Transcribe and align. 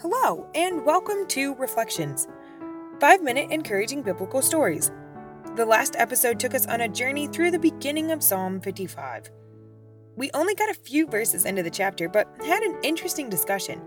Hello, 0.00 0.46
and 0.54 0.86
welcome 0.86 1.26
to 1.26 1.56
Reflections, 1.56 2.28
five 3.00 3.20
minute 3.20 3.50
encouraging 3.50 4.02
biblical 4.02 4.40
stories. 4.40 4.92
The 5.56 5.66
last 5.66 5.96
episode 5.98 6.38
took 6.38 6.54
us 6.54 6.66
on 6.66 6.82
a 6.82 6.88
journey 6.88 7.26
through 7.26 7.50
the 7.50 7.58
beginning 7.58 8.12
of 8.12 8.22
Psalm 8.22 8.60
55. 8.60 9.28
We 10.14 10.30
only 10.34 10.54
got 10.54 10.70
a 10.70 10.74
few 10.74 11.08
verses 11.08 11.46
into 11.46 11.64
the 11.64 11.70
chapter, 11.70 12.08
but 12.08 12.28
had 12.46 12.62
an 12.62 12.78
interesting 12.84 13.28
discussion. 13.28 13.82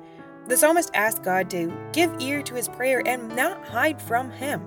The 0.50 0.58
psalmist 0.58 0.92
asked 0.94 1.24
God 1.24 1.50
to 1.52 1.74
give 1.94 2.14
ear 2.20 2.42
to 2.44 2.56
his 2.56 2.68
prayer 2.68 3.02
and 3.08 3.34
not 3.34 3.66
hide 3.66 4.02
from 4.02 4.32
him. 4.32 4.62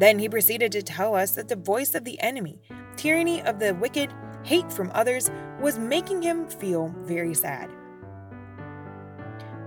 Then 0.00 0.18
he 0.18 0.28
proceeded 0.28 0.72
to 0.72 0.82
tell 0.82 1.14
us 1.14 1.36
that 1.36 1.46
the 1.46 1.54
voice 1.54 1.94
of 1.94 2.02
the 2.02 2.20
enemy, 2.20 2.60
tyranny 2.96 3.42
of 3.42 3.60
the 3.60 3.76
wicked, 3.76 4.12
hate 4.42 4.72
from 4.72 4.90
others, 4.92 5.30
was 5.60 5.78
making 5.78 6.22
him 6.22 6.48
feel 6.48 6.92
very 7.02 7.32
sad. 7.32 7.70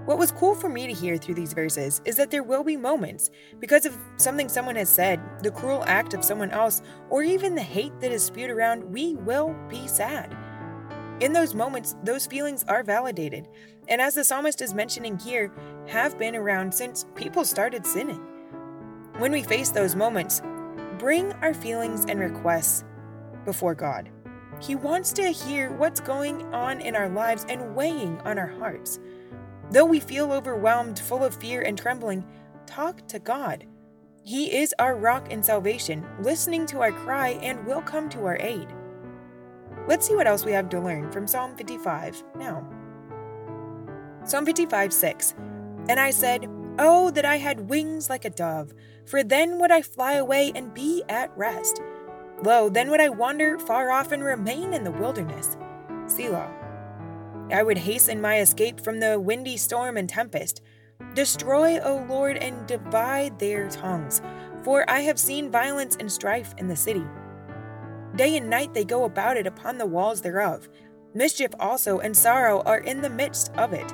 What 0.08 0.18
was 0.18 0.32
cool 0.32 0.56
for 0.56 0.70
me 0.70 0.88
to 0.88 0.94
hear 0.94 1.18
through 1.18 1.36
these 1.36 1.52
verses 1.52 2.02
is 2.06 2.16
that 2.16 2.32
there 2.32 2.42
will 2.42 2.64
be 2.64 2.78
moments, 2.78 3.30
because 3.60 3.86
of 3.86 3.98
something 4.16 4.48
someone 4.48 4.78
has 4.78 4.88
said, 4.88 5.20
the 5.44 5.52
cruel 5.52 5.84
act 5.86 6.14
of 6.14 6.24
someone 6.24 6.50
else, 6.52 6.82
or 7.10 7.24
even 7.24 7.56
the 7.56 7.62
hate 7.62 8.00
that 8.00 8.14
is 8.14 8.24
spewed 8.24 8.50
around, 8.50 8.86
we 8.86 9.16
will 9.16 9.54
be 9.68 9.86
sad. 9.86 10.34
In 11.20 11.34
those 11.34 11.54
moments, 11.54 11.98
those 12.06 12.26
feelings 12.26 12.64
are 12.70 12.84
validated, 12.84 13.50
and 13.90 14.00
as 14.00 14.16
the 14.16 14.24
psalmist 14.24 14.62
is 14.62 14.74
mentioning 14.74 15.20
here, 15.20 15.52
have 15.90 16.18
been 16.18 16.38
around 16.38 16.74
since 16.74 17.06
people 17.16 17.44
started 17.44 17.86
sinning. 17.86 18.26
When 19.18 19.34
we 19.34 19.44
face 19.44 19.72
those 19.72 19.94
moments, 19.94 20.42
bring 21.00 21.34
our 21.42 21.54
feelings 21.54 22.06
and 22.08 22.22
requests 22.22 22.86
before 23.44 23.76
God. 23.76 24.10
He 24.62 24.74
wants 24.74 25.12
to 25.14 25.28
hear 25.28 25.70
what's 25.74 26.00
going 26.00 26.42
on 26.54 26.80
in 26.80 26.96
our 26.96 27.10
lives 27.10 27.46
and 27.50 27.76
weighing 27.76 28.18
on 28.22 28.40
our 28.40 28.48
hearts. 28.48 29.02
Though 29.72 29.86
we 29.86 30.00
feel 30.00 30.32
overwhelmed, 30.32 31.00
full 31.00 31.24
of 31.24 31.36
fear 31.36 31.62
and 31.62 31.78
trembling, 31.78 32.26
talk 32.66 33.06
to 33.08 33.20
God. 33.20 33.66
He 34.24 34.58
is 34.58 34.74
our 34.80 34.96
rock 34.96 35.28
and 35.32 35.44
salvation, 35.46 36.06
listening 36.22 36.66
to 36.68 36.82
our 36.82 36.92
cry 36.92 37.40
and 37.42 37.66
will 37.66 37.82
come 37.82 38.10
to 38.10 38.26
our 38.26 38.38
aid. 38.40 38.68
Let's 39.88 40.08
see 40.08 40.16
what 40.16 40.28
else 40.28 40.46
we 40.46 40.52
have 40.52 40.70
to 40.70 40.80
learn 40.80 41.12
from 41.12 41.28
Psalm 41.28 41.56
55 41.56 42.24
now. 42.36 42.68
Psalm 44.26 44.46
55 44.46 44.92
6. 44.92 45.36
And 45.90 46.00
I 46.00 46.12
said, 46.12 46.50
Oh, 46.80 47.10
that 47.12 47.26
I 47.26 47.38
had 47.38 47.70
wings 47.70 48.10
like 48.10 48.26
a 48.26 48.30
dove, 48.30 48.74
for 49.06 49.24
then 49.24 49.60
would 49.60 49.72
I 49.72 49.82
fly 49.82 50.14
away 50.14 50.52
and 50.54 50.74
be 50.74 51.04
at 51.08 51.36
rest. 51.38 51.82
Lo, 52.44 52.70
then 52.70 52.92
would 52.92 53.00
I 53.00 53.10
wander 53.10 53.58
far 53.58 53.92
off 53.92 54.12
and 54.12 54.24
remain 54.24 54.74
in 54.74 54.84
the 54.84 54.92
wilderness. 54.92 55.58
Selah. 56.06 56.67
I 57.52 57.64
would 57.64 57.78
hasten 57.78 58.20
my 58.22 58.40
escape 58.40 58.80
from 58.80 59.00
the 59.00 59.20
windy 59.20 59.58
storm 59.58 59.98
and 59.98 60.10
tempest. 60.10 60.62
Destroy, 61.14 61.80
O 61.80 62.06
Lord, 62.10 62.38
and 62.38 62.68
divide 62.68 63.40
their 63.40 63.70
tongues, 63.70 64.22
for 64.64 64.90
I 64.90 65.02
have 65.02 65.20
seen 65.20 65.52
violence 65.52 65.96
and 66.00 66.12
strife 66.12 66.54
in 66.58 66.68
the 66.68 66.76
city. 66.76 67.06
Day 68.16 68.36
and 68.38 68.50
night 68.50 68.74
they 68.74 68.84
go 68.84 69.06
about 69.06 69.38
it 69.38 69.48
upon 69.48 69.78
the 69.78 69.86
walls 69.86 70.22
thereof. 70.22 70.68
Mischief 71.14 71.52
also 71.60 72.00
and 72.00 72.16
sorrow 72.16 72.62
are 72.66 72.80
in 72.80 73.02
the 73.02 73.10
midst 73.10 73.52
of 73.54 73.74
it. 73.74 73.92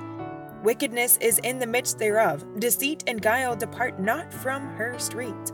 Wickedness 0.63 1.17
is 1.17 1.39
in 1.39 1.59
the 1.59 1.67
midst 1.67 1.99
thereof. 1.99 2.45
Deceit 2.59 3.03
and 3.05 3.21
guile 3.21 3.55
depart 3.55 3.99
not 3.99 4.33
from 4.33 4.67
her 4.75 4.97
streets. 4.97 5.51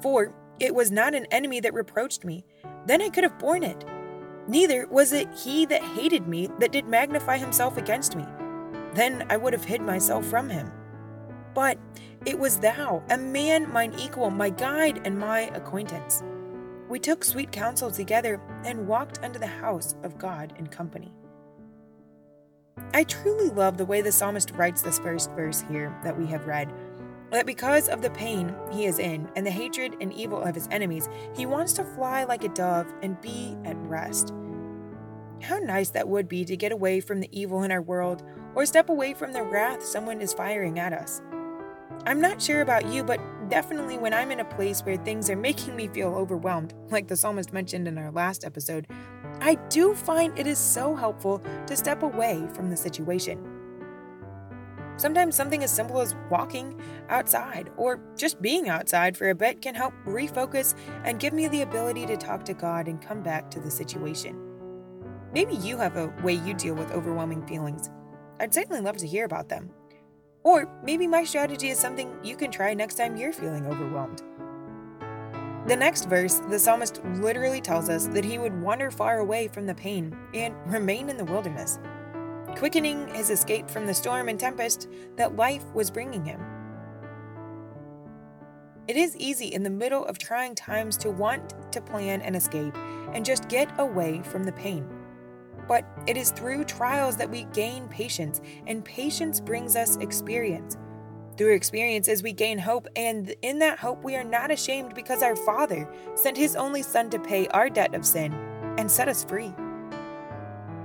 For 0.00 0.34
it 0.58 0.74
was 0.74 0.90
not 0.90 1.14
an 1.14 1.26
enemy 1.30 1.60
that 1.60 1.74
reproached 1.74 2.24
me, 2.24 2.44
then 2.86 3.02
I 3.02 3.10
could 3.10 3.24
have 3.24 3.38
borne 3.38 3.62
it. 3.62 3.84
Neither 4.48 4.86
was 4.86 5.12
it 5.12 5.28
he 5.34 5.66
that 5.66 5.82
hated 5.82 6.28
me 6.28 6.48
that 6.60 6.72
did 6.72 6.86
magnify 6.86 7.38
himself 7.38 7.76
against 7.76 8.16
me. 8.16 8.24
Then 8.94 9.26
I 9.28 9.36
would 9.36 9.52
have 9.52 9.64
hid 9.64 9.80
myself 9.80 10.24
from 10.26 10.48
him. 10.48 10.72
But 11.54 11.78
it 12.24 12.38
was 12.38 12.58
thou, 12.58 13.02
a 13.10 13.18
man 13.18 13.72
mine 13.72 13.94
equal, 13.98 14.30
my 14.30 14.50
guide 14.50 15.00
and 15.04 15.18
my 15.18 15.50
acquaintance. 15.54 16.22
We 16.88 16.98
took 17.00 17.24
sweet 17.24 17.50
counsel 17.50 17.90
together 17.90 18.40
and 18.64 18.86
walked 18.86 19.22
unto 19.22 19.38
the 19.38 19.46
house 19.46 19.96
of 20.02 20.18
God 20.18 20.52
in 20.58 20.68
company. 20.68 21.12
I 22.94 23.04
truly 23.04 23.50
love 23.50 23.76
the 23.76 23.84
way 23.84 24.00
the 24.00 24.12
psalmist 24.12 24.52
writes 24.52 24.82
this 24.82 24.98
first 24.98 25.32
verse 25.32 25.64
here 25.68 25.94
that 26.04 26.16
we 26.16 26.26
have 26.26 26.46
read. 26.46 26.72
That 27.32 27.46
because 27.46 27.88
of 27.88 28.02
the 28.02 28.10
pain 28.10 28.54
he 28.70 28.86
is 28.86 28.98
in 28.98 29.28
and 29.34 29.44
the 29.44 29.50
hatred 29.50 29.96
and 30.00 30.12
evil 30.12 30.40
of 30.40 30.54
his 30.54 30.68
enemies, 30.70 31.08
he 31.34 31.44
wants 31.44 31.72
to 31.74 31.84
fly 31.84 32.24
like 32.24 32.44
a 32.44 32.48
dove 32.48 32.86
and 33.02 33.20
be 33.20 33.56
at 33.64 33.76
rest. 33.78 34.32
How 35.42 35.58
nice 35.58 35.90
that 35.90 36.08
would 36.08 36.28
be 36.28 36.44
to 36.44 36.56
get 36.56 36.72
away 36.72 37.00
from 37.00 37.20
the 37.20 37.28
evil 37.38 37.62
in 37.62 37.70
our 37.70 37.82
world 37.82 38.22
or 38.54 38.66
step 38.66 38.88
away 38.88 39.14
from 39.14 39.32
the 39.32 39.42
wrath 39.42 39.84
someone 39.84 40.20
is 40.20 40.32
firing 40.32 40.78
at 40.78 40.92
us. 40.92 41.20
I'm 42.06 42.20
not 42.20 42.40
sure 42.40 42.62
about 42.62 42.86
you, 42.86 43.02
but 43.04 43.20
definitely 43.48 43.98
when 43.98 44.14
I'm 44.14 44.30
in 44.30 44.40
a 44.40 44.44
place 44.44 44.80
where 44.80 44.96
things 44.96 45.28
are 45.28 45.36
making 45.36 45.76
me 45.76 45.88
feel 45.88 46.14
overwhelmed, 46.14 46.74
like 46.90 47.08
the 47.08 47.16
psalmist 47.16 47.52
mentioned 47.52 47.86
in 47.86 47.98
our 47.98 48.10
last 48.10 48.44
episode, 48.44 48.86
I 49.40 49.56
do 49.68 49.94
find 49.94 50.36
it 50.38 50.46
is 50.46 50.58
so 50.58 50.94
helpful 50.94 51.42
to 51.66 51.76
step 51.76 52.02
away 52.02 52.46
from 52.54 52.70
the 52.70 52.76
situation. 52.76 53.52
Sometimes 54.96 55.34
something 55.34 55.62
as 55.62 55.70
simple 55.70 56.00
as 56.00 56.14
walking 56.30 56.80
outside 57.10 57.70
or 57.76 58.00
just 58.16 58.40
being 58.40 58.70
outside 58.70 59.16
for 59.16 59.28
a 59.28 59.34
bit 59.34 59.60
can 59.60 59.74
help 59.74 59.92
refocus 60.06 60.74
and 61.04 61.20
give 61.20 61.34
me 61.34 61.48
the 61.48 61.62
ability 61.62 62.06
to 62.06 62.16
talk 62.16 62.44
to 62.46 62.54
God 62.54 62.88
and 62.88 63.02
come 63.02 63.22
back 63.22 63.50
to 63.50 63.60
the 63.60 63.70
situation. 63.70 64.45
Maybe 65.36 65.56
you 65.56 65.76
have 65.76 65.98
a 65.98 66.06
way 66.22 66.32
you 66.32 66.54
deal 66.54 66.72
with 66.72 66.90
overwhelming 66.92 67.46
feelings. 67.46 67.90
I'd 68.40 68.54
certainly 68.54 68.80
love 68.80 68.96
to 68.96 69.06
hear 69.06 69.26
about 69.26 69.50
them. 69.50 69.68
Or 70.44 70.66
maybe 70.82 71.06
my 71.06 71.24
strategy 71.24 71.68
is 71.68 71.78
something 71.78 72.10
you 72.22 72.38
can 72.38 72.50
try 72.50 72.72
next 72.72 72.94
time 72.94 73.18
you're 73.18 73.34
feeling 73.34 73.66
overwhelmed. 73.66 74.22
The 75.66 75.76
next 75.76 76.08
verse, 76.08 76.40
the 76.48 76.58
psalmist 76.58 77.04
literally 77.16 77.60
tells 77.60 77.90
us 77.90 78.06
that 78.06 78.24
he 78.24 78.38
would 78.38 78.58
wander 78.62 78.90
far 78.90 79.18
away 79.18 79.48
from 79.48 79.66
the 79.66 79.74
pain 79.74 80.16
and 80.32 80.54
remain 80.72 81.10
in 81.10 81.18
the 81.18 81.24
wilderness 81.26 81.78
quickening 82.56 83.06
his 83.08 83.28
escape 83.28 83.68
from 83.68 83.84
the 83.84 83.92
storm 83.92 84.30
and 84.30 84.40
tempest 84.40 84.88
that 85.16 85.36
life 85.36 85.64
was 85.74 85.90
bringing 85.90 86.24
him. 86.24 86.40
It 88.88 88.96
is 88.96 89.14
easy 89.18 89.48
in 89.48 89.64
the 89.64 89.68
middle 89.68 90.06
of 90.06 90.16
trying 90.16 90.54
times 90.54 90.96
to 90.98 91.10
want 91.10 91.72
to 91.72 91.82
plan 91.82 92.22
an 92.22 92.34
escape 92.34 92.74
and 93.12 93.22
just 93.22 93.50
get 93.50 93.70
away 93.78 94.22
from 94.24 94.42
the 94.44 94.52
pain. 94.52 94.95
But 95.68 95.84
it 96.06 96.16
is 96.16 96.30
through 96.30 96.64
trials 96.64 97.16
that 97.16 97.30
we 97.30 97.44
gain 97.52 97.88
patience, 97.88 98.40
and 98.66 98.84
patience 98.84 99.40
brings 99.40 99.76
us 99.76 99.96
experience. 99.96 100.76
Through 101.36 101.54
experiences, 101.54 102.22
we 102.22 102.32
gain 102.32 102.58
hope, 102.58 102.86
and 102.96 103.34
in 103.42 103.58
that 103.58 103.78
hope, 103.78 104.02
we 104.02 104.16
are 104.16 104.24
not 104.24 104.50
ashamed 104.50 104.94
because 104.94 105.22
our 105.22 105.36
Father 105.36 105.88
sent 106.14 106.36
His 106.36 106.56
only 106.56 106.82
Son 106.82 107.10
to 107.10 107.18
pay 107.18 107.46
our 107.48 107.68
debt 107.68 107.94
of 107.94 108.06
sin 108.06 108.32
and 108.78 108.90
set 108.90 109.08
us 109.08 109.24
free. 109.24 109.54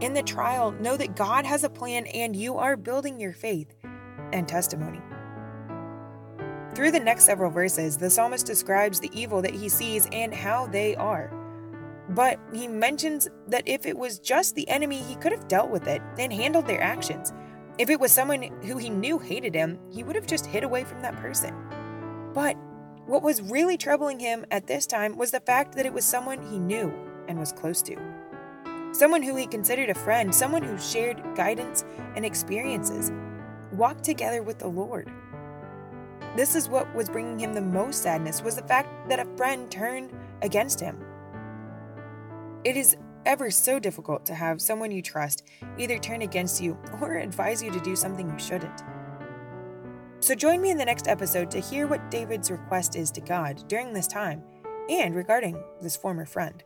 In 0.01 0.13
the 0.13 0.23
trial, 0.23 0.71
know 0.71 0.97
that 0.97 1.15
God 1.15 1.45
has 1.45 1.63
a 1.63 1.69
plan 1.69 2.07
and 2.07 2.35
you 2.35 2.57
are 2.57 2.75
building 2.75 3.19
your 3.19 3.33
faith 3.33 3.75
and 4.33 4.47
testimony. 4.47 4.99
Through 6.73 6.91
the 6.91 6.99
next 6.99 7.25
several 7.25 7.51
verses, 7.51 7.97
the 7.97 8.09
psalmist 8.09 8.45
describes 8.45 8.99
the 8.99 9.11
evil 9.13 9.41
that 9.41 9.53
he 9.53 9.69
sees 9.69 10.07
and 10.11 10.33
how 10.33 10.67
they 10.67 10.95
are. 10.95 11.31
But 12.09 12.39
he 12.53 12.67
mentions 12.67 13.29
that 13.47 13.63
if 13.65 13.85
it 13.85 13.97
was 13.97 14.19
just 14.19 14.55
the 14.55 14.67
enemy, 14.69 14.97
he 14.97 15.15
could 15.15 15.31
have 15.31 15.47
dealt 15.47 15.69
with 15.69 15.87
it 15.87 16.01
and 16.17 16.33
handled 16.33 16.67
their 16.67 16.81
actions. 16.81 17.31
If 17.77 17.89
it 17.89 17.99
was 17.99 18.11
someone 18.11 18.43
who 18.63 18.77
he 18.77 18.89
knew 18.89 19.17
hated 19.19 19.55
him, 19.55 19.79
he 19.89 20.03
would 20.03 20.15
have 20.15 20.27
just 20.27 20.45
hid 20.45 20.63
away 20.63 20.83
from 20.83 21.01
that 21.01 21.15
person. 21.17 21.55
But 22.33 22.57
what 23.05 23.23
was 23.23 23.41
really 23.41 23.77
troubling 23.77 24.19
him 24.19 24.45
at 24.51 24.67
this 24.67 24.85
time 24.85 25.17
was 25.17 25.31
the 25.31 25.39
fact 25.39 25.75
that 25.75 25.85
it 25.85 25.93
was 25.93 26.05
someone 26.05 26.41
he 26.43 26.59
knew 26.59 26.93
and 27.27 27.39
was 27.39 27.51
close 27.51 27.81
to 27.83 27.95
someone 28.91 29.23
who 29.23 29.35
he 29.35 29.47
considered 29.47 29.89
a 29.89 29.95
friend, 29.95 30.33
someone 30.33 30.63
who 30.63 30.77
shared 30.77 31.21
guidance 31.35 31.85
and 32.15 32.25
experiences, 32.25 33.11
walked 33.71 34.03
together 34.03 34.43
with 34.43 34.59
the 34.59 34.67
Lord. 34.67 35.09
This 36.35 36.55
is 36.55 36.69
what 36.69 36.93
was 36.93 37.09
bringing 37.09 37.39
him 37.39 37.53
the 37.53 37.61
most 37.61 38.03
sadness 38.03 38.41
was 38.41 38.55
the 38.55 38.63
fact 38.63 39.09
that 39.09 39.19
a 39.19 39.37
friend 39.37 39.69
turned 39.71 40.11
against 40.41 40.79
him. 40.79 40.97
It 42.63 42.77
is 42.77 42.95
ever 43.25 43.49
so 43.49 43.79
difficult 43.79 44.23
to 44.27 44.35
have 44.35 44.61
someone 44.61 44.91
you 44.91 45.01
trust 45.01 45.43
either 45.79 45.97
turn 45.97 46.21
against 46.21 46.61
you 46.61 46.77
or 47.01 47.17
advise 47.17 47.63
you 47.63 47.71
to 47.71 47.79
do 47.79 47.95
something 47.95 48.29
you 48.29 48.37
shouldn't. 48.37 48.83
So 50.19 50.35
join 50.35 50.61
me 50.61 50.69
in 50.69 50.77
the 50.77 50.85
next 50.85 51.07
episode 51.07 51.49
to 51.51 51.59
hear 51.59 51.87
what 51.87 52.11
David's 52.11 52.51
request 52.51 52.95
is 52.95 53.09
to 53.11 53.21
God 53.21 53.67
during 53.67 53.93
this 53.93 54.05
time 54.05 54.43
and 54.89 55.15
regarding 55.15 55.59
this 55.81 55.95
former 55.95 56.25
friend. 56.25 56.63